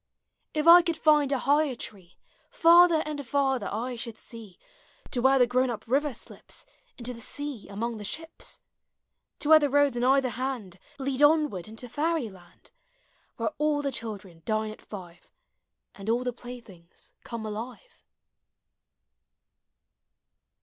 If 0.55 0.67
I 0.67 0.81
could 0.81 0.95
tiud 0.95 1.31
a 1.31 1.37
higher 1.37 1.75
tree 1.75 2.17
Farther 2.49 3.03
and 3.05 3.23
farther 3.23 3.69
I 3.71 3.95
should 3.95 4.17
see, 4.17 4.57
To 5.11 5.21
where 5.21 5.37
the 5.37 5.45
grown 5.45 5.69
up 5.69 5.87
river 5.87 6.11
slips 6.15 6.65
Into 6.97 7.13
the 7.13 7.21
sea 7.21 7.67
among 7.69 7.97
the 7.99 8.03
ships, 8.03 8.59
To 9.41 9.49
where 9.49 9.59
the 9.59 9.69
roads 9.69 9.95
on 9.95 10.03
either 10.03 10.29
hand 10.29 10.79
Lead 10.97 11.21
onward 11.21 11.67
into 11.67 11.87
fairy 11.87 12.29
land. 12.31 12.71
Where 13.37 13.49
all 13.59 13.83
the 13.83 13.91
children 13.91 14.41
dine 14.43 14.71
at 14.71 14.91
live, 14.91 15.29
And 15.93 16.09
all 16.09 16.23
the 16.23 16.33
playthings 16.33 17.11
come 17.23 17.45
alive. 17.45 18.01